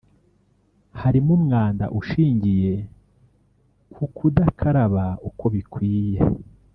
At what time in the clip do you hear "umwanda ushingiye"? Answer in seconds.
1.39-2.73